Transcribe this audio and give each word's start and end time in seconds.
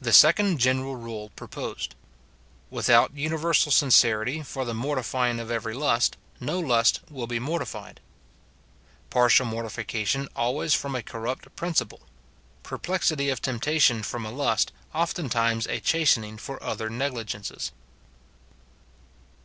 The 0.00 0.12
second 0.12 0.58
general 0.58 0.96
rule 0.96 1.30
proposed— 1.36 1.94
Without 2.70 3.16
universal 3.16 3.70
sincerity 3.70 4.42
for 4.42 4.64
the 4.64 4.74
mortifying 4.74 5.38
of 5.38 5.52
every 5.52 5.72
lust, 5.72 6.16
no 6.40 6.58
lust 6.58 7.00
vfill 7.06 7.28
be 7.28 7.38
mortified— 7.38 8.00
Partial 9.10 9.46
mortification 9.46 10.28
always 10.34 10.74
from 10.74 10.96
a 10.96 11.02
corrupt 11.04 11.54
principle— 11.54 12.00
Perplexity 12.64 13.28
of 13.30 13.40
temptation 13.40 14.02
from 14.02 14.26
a 14.26 14.32
lust 14.32 14.72
oftentimes 14.92 15.68
a 15.68 15.78
chastening 15.78 16.36
for 16.36 16.60
other 16.60 16.90
negli 16.90 17.22
gences. 17.24 17.70